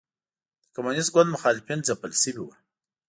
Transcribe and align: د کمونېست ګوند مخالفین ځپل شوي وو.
د 0.63 0.65
کمونېست 0.75 1.09
ګوند 1.13 1.29
مخالفین 1.35 1.79
ځپل 1.87 2.11
شوي 2.21 2.39
وو. 2.41 2.53